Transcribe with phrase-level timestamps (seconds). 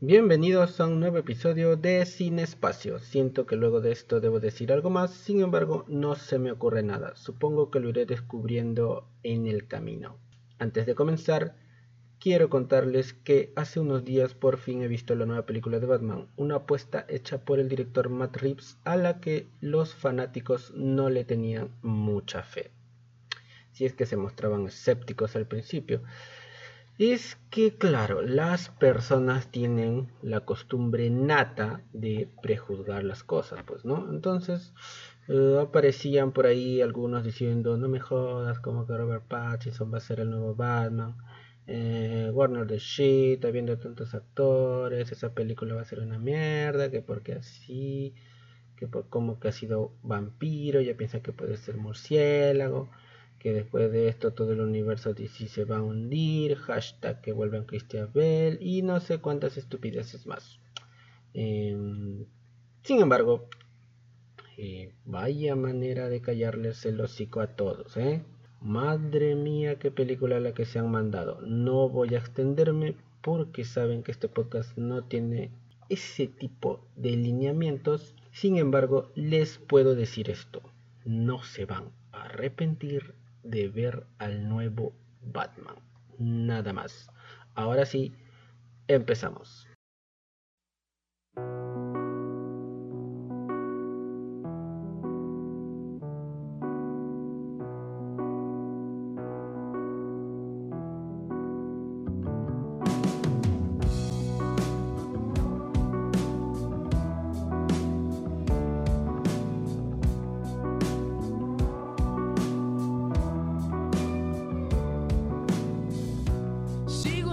[0.00, 3.00] Bienvenidos a un nuevo episodio de Sin Espacio.
[3.00, 6.84] Siento que luego de esto debo decir algo más, sin embargo no se me ocurre
[6.84, 7.16] nada.
[7.16, 10.16] Supongo que lo iré descubriendo en el camino.
[10.60, 11.56] Antes de comenzar,
[12.20, 16.28] quiero contarles que hace unos días por fin he visto la nueva película de Batman,
[16.36, 21.24] una apuesta hecha por el director Matt Reeves a la que los fanáticos no le
[21.24, 22.70] tenían mucha fe.
[23.72, 26.02] Si es que se mostraban escépticos al principio
[26.98, 34.10] es que, claro, las personas tienen la costumbre nata de prejuzgar las cosas, pues, ¿no?
[34.10, 34.74] Entonces,
[35.28, 40.00] eh, aparecían por ahí algunos diciendo, no me jodas, como que Robert Pattinson va a
[40.00, 41.16] ser el nuevo Batman.
[41.68, 47.00] Eh, Warner the Shit, habiendo tantos actores, esa película va a ser una mierda, que
[47.02, 48.14] porque así,
[48.76, 52.90] que como que ha sido vampiro, ya piensa que puede ser murciélago
[53.38, 57.64] que después de esto todo el universo DC se va a hundir, hashtag que vuelvan
[57.64, 60.58] Christian Bell y no sé cuántas estupideces más.
[61.34, 62.24] Em,
[62.82, 63.48] sin embargo,
[64.56, 68.24] eh, vaya manera de callarles el hocico a todos, ¿eh?
[68.60, 71.40] Madre mía, qué película la que se han mandado.
[71.42, 75.52] No voy a extenderme porque saben que este podcast no tiene
[75.88, 78.16] ese tipo de lineamientos.
[78.32, 80.60] Sin embargo, les puedo decir esto.
[81.04, 83.14] No se van a arrepentir
[83.50, 85.76] de ver al nuevo Batman.
[86.18, 87.10] Nada más.
[87.54, 88.12] Ahora sí,
[88.88, 89.67] empezamos.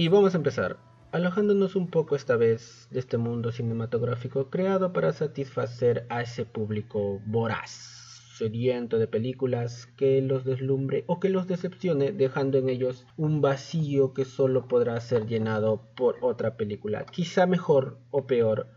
[0.00, 0.76] Y vamos a empezar,
[1.10, 7.20] alojándonos un poco esta vez de este mundo cinematográfico creado para satisfacer a ese público
[7.26, 13.40] voraz sediento de películas que los deslumbre o que los decepcione, dejando en ellos un
[13.40, 18.68] vacío que solo podrá ser llenado por otra película, quizá mejor o peor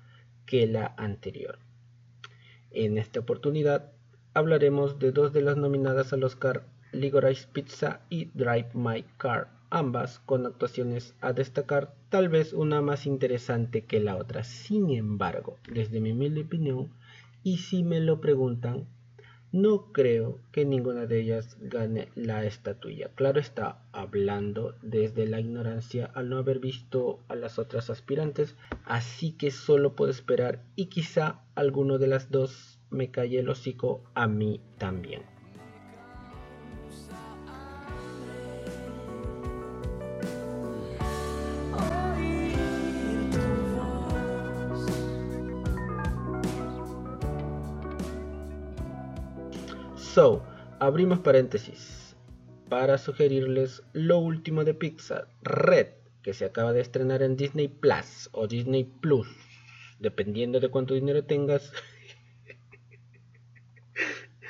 [0.48, 1.60] que la anterior.
[2.72, 3.92] En esta oportunidad
[4.34, 10.20] hablaremos de dos de las nominadas al Oscar, Ligorice Pizza y Drive My Car, ambas
[10.20, 14.44] con actuaciones a destacar, tal vez una más interesante que la otra.
[14.44, 16.92] Sin embargo, desde mi humilde opinión,
[17.42, 18.88] y si me lo preguntan,
[19.52, 23.10] no creo que ninguna de ellas gane la estatuilla.
[23.16, 28.56] Claro está, hablando desde la ignorancia al no haber visto a las otras aspirantes,
[28.86, 34.04] así que solo puedo esperar y quizá alguno de las dos me calle el hocico
[34.14, 35.24] a mí también.
[50.14, 50.44] So,
[50.82, 52.18] abrimos paréntesis
[52.68, 55.88] para sugerirles lo último de Pixar, Red,
[56.22, 59.30] que se acaba de estrenar en Disney Plus o Disney Plus,
[60.00, 61.72] dependiendo de cuánto dinero tengas.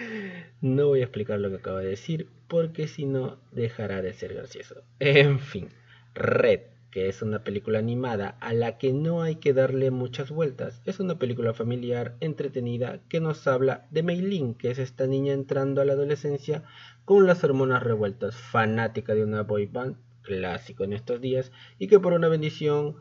[0.62, 4.34] no voy a explicar lo que acabo de decir porque si no dejará de ser
[4.34, 4.82] gracioso.
[4.98, 5.70] En fin,
[6.16, 6.62] Red
[6.92, 10.82] que es una película animada a la que no hay que darle muchas vueltas.
[10.86, 15.82] Es una película familiar, entretenida, que nos habla de Mei que es esta niña entrando
[15.82, 16.64] a la adolescencia
[17.06, 22.00] con las hormonas revueltas, fanática de una boy band, clásico en estos días, y que
[22.00, 22.98] por una bendición,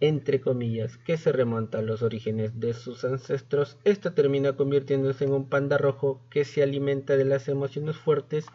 [0.00, 5.32] entre comillas, que se remonta a los orígenes de sus ancestros, esta termina convirtiéndose en
[5.32, 8.46] un panda rojo que se alimenta de las emociones fuertes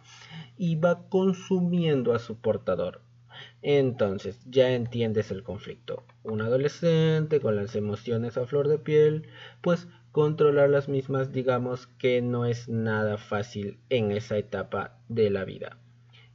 [0.58, 3.05] y va consumiendo a su portador
[3.62, 6.04] entonces, ya entiendes el conflicto.
[6.24, 9.28] Un adolescente con las emociones a flor de piel,
[9.62, 15.44] pues controlar las mismas digamos que no es nada fácil en esa etapa de la
[15.44, 15.78] vida.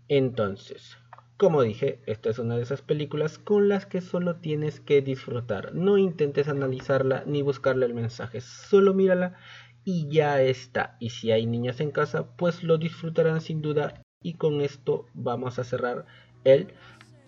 [0.09, 0.99] Entonces,
[1.41, 5.75] como dije, esta es una de esas películas con las que solo tienes que disfrutar.
[5.75, 9.37] No intentes analizarla ni buscarle el mensaje, solo mírala
[9.83, 10.99] y ya está.
[11.01, 14.03] Y si hay niñas en casa, pues lo disfrutarán sin duda.
[14.23, 16.05] Y con esto vamos a cerrar
[16.45, 16.75] el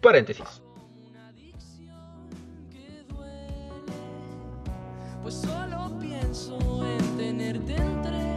[0.02, 0.62] paréntesis.
[5.22, 8.36] Pues solo pienso en tenerte entre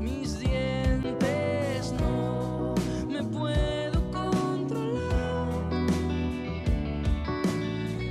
[0.00, 2.74] mis dientes, no
[3.08, 5.48] me puedo controlar.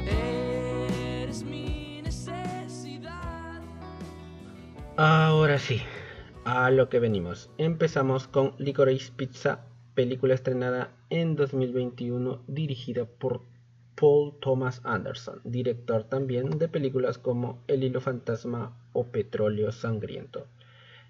[0.07, 3.61] Eres mi necesidad.
[4.95, 5.81] Ahora sí,
[6.45, 7.51] a lo que venimos.
[7.57, 13.41] Empezamos con Licorice Pizza, película estrenada en 2021 dirigida por
[13.95, 20.47] Paul Thomas Anderson, director también de películas como El hilo fantasma o Petróleo sangriento,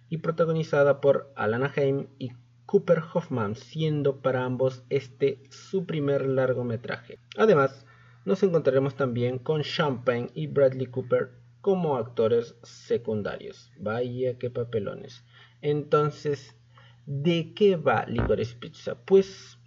[0.10, 2.32] y protagonizada por Alana Haim y
[2.66, 7.20] Cooper Hoffman, siendo para ambos este su primer largometraje.
[7.38, 7.86] Además,
[8.26, 11.32] nos encontraremos también con Champagne y Bradley Cooper
[11.62, 13.72] como actores secundarios.
[13.78, 15.24] Vaya que papelones.
[15.62, 16.56] Entonces,
[17.06, 18.96] ¿de qué va Licorice Pizza?
[19.06, 19.58] Pues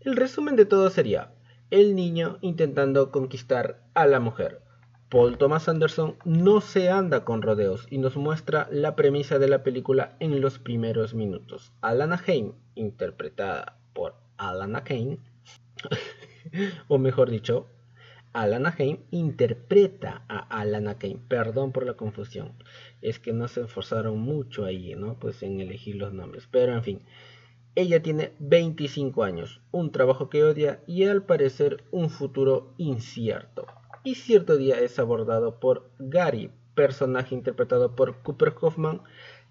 [0.00, 1.32] el resumen de todo sería
[1.70, 4.62] el niño intentando conquistar a la mujer.
[5.08, 9.62] Paul Thomas Anderson no se anda con rodeos y nos muestra la premisa de la
[9.62, 11.72] película en los primeros minutos.
[11.80, 15.18] Alana Haim, interpretada por Alana Kane,
[16.88, 17.68] o mejor dicho,
[18.42, 21.20] Alana Haim interpreta a Alana Kane.
[21.28, 22.52] Perdón por la confusión.
[23.00, 25.18] Es que no se esforzaron mucho ahí, ¿no?
[25.18, 26.46] Pues en elegir los nombres.
[26.50, 27.02] Pero en fin.
[27.74, 33.66] Ella tiene 25 años, un trabajo que odia y al parecer un futuro incierto.
[34.02, 39.02] Y cierto día es abordado por Gary, personaje interpretado por Cooper Hoffman,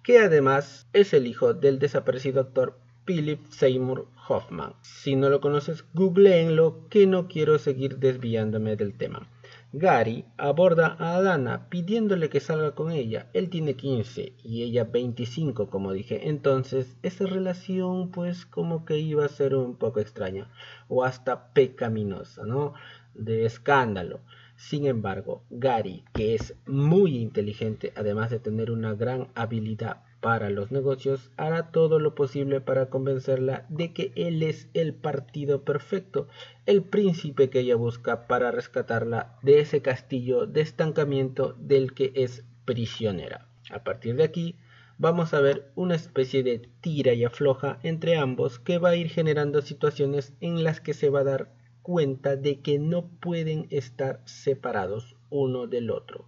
[0.02, 4.74] que además es el hijo del desaparecido actor Philip Seymour Hoffman.
[4.81, 9.28] Si no lo conoces, googleenlo que no quiero seguir desviándome del tema.
[9.74, 13.30] Gary aborda a Alana pidiéndole que salga con ella.
[13.34, 16.30] Él tiene 15 y ella 25, como dije.
[16.30, 20.50] Entonces, esa relación pues como que iba a ser un poco extraña
[20.88, 22.74] o hasta pecaminosa, ¿no?
[23.13, 24.22] De escándalo.
[24.57, 30.72] Sin embargo, Gary, que es muy inteligente, además de tener una gran habilidad para los
[30.72, 36.28] negocios, hará todo lo posible para convencerla de que él es el partido perfecto,
[36.66, 42.44] el príncipe que ella busca para rescatarla de ese castillo de estancamiento del que es
[42.63, 43.48] prisionera.
[43.69, 44.56] A partir de aquí,
[44.98, 49.10] vamos a ver una especie de tira y afloja entre ambos que va a ir
[49.10, 54.24] generando situaciones en las que se va a dar cuenta de que no pueden estar
[54.26, 56.28] separados uno del otro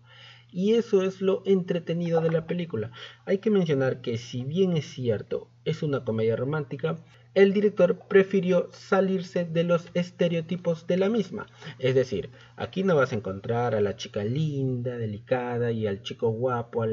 [0.52, 2.92] y eso es lo entretenido de la película.
[3.26, 6.98] Hay que mencionar que si bien es cierto, es una comedia romántica,
[7.34, 11.48] el director prefirió salirse de los estereotipos de la misma.
[11.80, 16.30] Es decir, aquí no vas a encontrar a la chica linda, delicada y al chico
[16.30, 16.86] guapo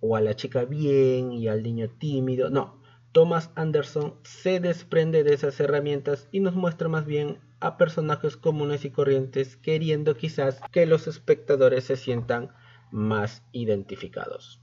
[0.00, 2.48] o a la chica bien y al niño tímido.
[2.48, 2.80] No,
[3.12, 8.84] Thomas Anderson se desprende de esas herramientas y nos muestra más bien a personajes comunes
[8.84, 12.50] y corrientes queriendo quizás que los espectadores se sientan
[12.90, 14.60] más identificados.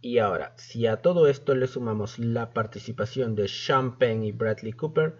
[0.00, 5.16] Y ahora, si a todo esto le sumamos la participación de Champagne y Bradley Cooper,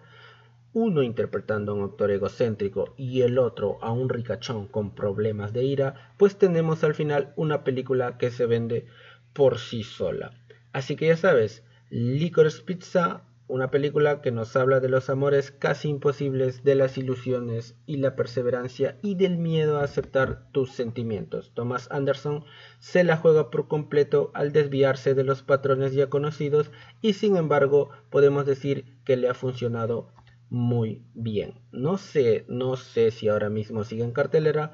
[0.73, 5.63] uno interpretando a un actor egocéntrico y el otro a un ricachón con problemas de
[5.63, 8.87] ira, pues tenemos al final una película que se vende
[9.33, 10.33] por sí sola.
[10.73, 15.89] Así que ya sabes, Licorice Pizza una película que nos habla de los amores casi
[15.89, 21.51] imposibles, de las ilusiones y la perseverancia y del miedo a aceptar tus sentimientos.
[21.53, 22.45] Thomas Anderson
[22.79, 26.71] se la juega por completo al desviarse de los patrones ya conocidos
[27.01, 30.13] y sin embargo podemos decir que le ha funcionado
[30.49, 31.59] muy bien.
[31.71, 34.73] No sé, no sé si ahora mismo sigue en cartelera,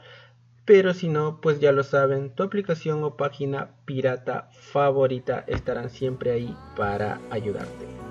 [0.66, 6.32] pero si no, pues ya lo saben, tu aplicación o página pirata favorita estarán siempre
[6.32, 8.09] ahí para ayudarte.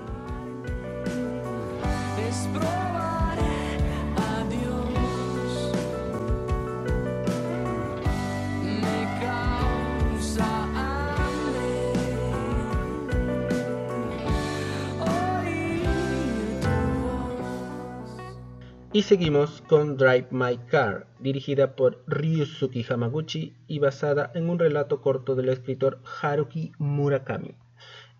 [18.91, 25.01] Y seguimos con Drive My Car, dirigida por Ryusuke Hamaguchi y basada en un relato
[25.01, 27.55] corto del escritor Haruki Murakami.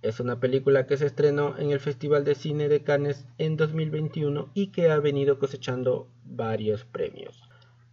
[0.01, 4.49] Es una película que se estrenó en el Festival de Cine de Cannes en 2021
[4.53, 7.43] y que ha venido cosechando varios premios.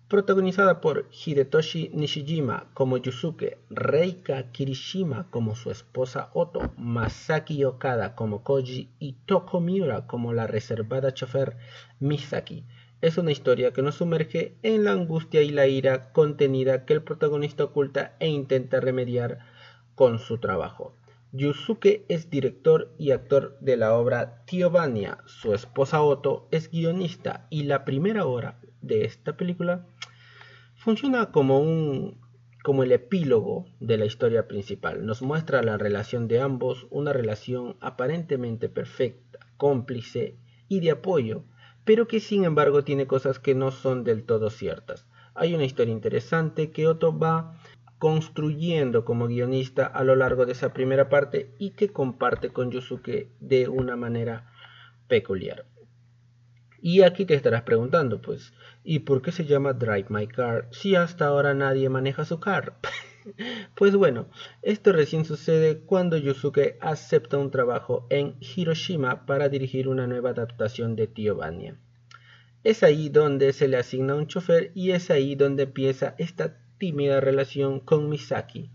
[0.06, 8.44] Protagonizada por Hidetoshi Nishijima como Yusuke, Reika Kirishima como su esposa Oto, Masaki Okada como
[8.44, 11.56] Koji y Toko Miura como la reservada chofer
[11.98, 12.62] Misaki.
[13.00, 17.02] Es una historia que nos sumerge en la angustia y la ira contenida que el
[17.02, 19.40] protagonista oculta e intenta remediar
[19.96, 20.94] con su trabajo.
[21.36, 25.18] Yusuke es director y actor de la obra Tío Vania.
[25.26, 29.86] Su esposa Otto es guionista y la primera hora de esta película
[30.76, 32.24] funciona como un
[32.62, 35.04] como el epílogo de la historia principal.
[35.04, 40.38] Nos muestra la relación de ambos, una relación aparentemente perfecta, cómplice
[40.68, 41.44] y de apoyo,
[41.84, 45.06] pero que sin embargo tiene cosas que no son del todo ciertas.
[45.34, 47.60] Hay una historia interesante que Otto va
[47.98, 53.30] construyendo como guionista a lo largo de esa primera parte y que comparte con Yusuke
[53.40, 54.52] de una manera
[55.08, 55.66] peculiar.
[56.80, 58.52] Y aquí te estarás preguntando, pues,
[58.84, 62.76] ¿y por qué se llama Drive My Car si hasta ahora nadie maneja su car?
[63.74, 64.28] pues bueno,
[64.62, 70.96] esto recién sucede cuando Yusuke acepta un trabajo en Hiroshima para dirigir una nueva adaptación
[70.96, 71.40] de Tío.
[72.62, 77.20] Es ahí donde se le asigna un chofer y es ahí donde empieza esta tímida
[77.20, 78.70] relación con Misaki.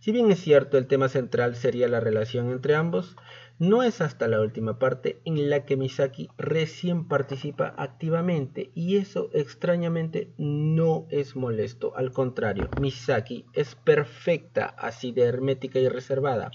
[0.00, 3.16] Si bien es cierto el tema central sería la relación entre ambos,
[3.58, 9.28] no es hasta la última parte en la que Misaki recién participa activamente y eso
[9.34, 16.50] extrañamente no es molesto, al contrario, Misaki es perfecta, así de hermética y reservada.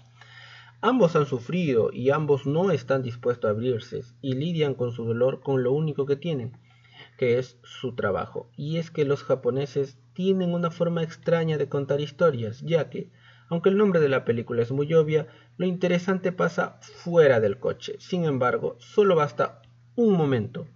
[0.81, 5.41] Ambos han sufrido y ambos no están dispuestos a abrirse y lidian con su dolor
[5.41, 6.57] con lo único que tienen,
[7.17, 8.49] que es su trabajo.
[8.57, 13.11] Y es que los japoneses tienen una forma extraña de contar historias, ya que
[13.47, 17.97] aunque el nombre de la película es muy obvia, lo interesante pasa fuera del coche.
[17.99, 19.61] Sin embargo, solo basta
[19.95, 20.67] un momento,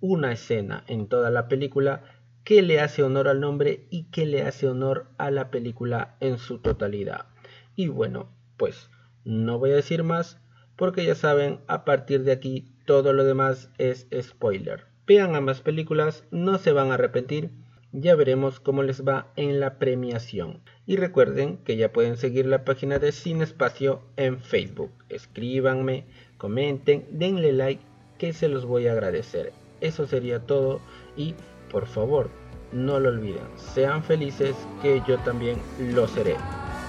[0.00, 2.04] una escena en toda la película
[2.44, 6.38] que le hace honor al nombre y que le hace honor a la película en
[6.38, 7.26] su totalidad.
[7.74, 8.90] Y bueno, pues
[9.24, 10.40] no voy a decir más
[10.76, 14.86] porque ya saben, a partir de aquí todo lo demás es spoiler.
[15.06, 17.50] Vean ambas películas, no se van a arrepentir
[17.92, 20.60] ya veremos cómo les va en la premiación.
[20.86, 24.92] Y recuerden que ya pueden seguir la página de Sin Espacio en Facebook.
[25.08, 26.04] Escríbanme,
[26.36, 27.82] comenten, denle like,
[28.18, 29.52] que se los voy a agradecer.
[29.80, 30.80] Eso sería todo
[31.16, 31.34] y
[31.70, 32.30] por favor,
[32.72, 33.46] no lo olviden.
[33.56, 36.36] Sean felices que yo también lo seré.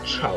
[0.05, 0.35] Chao.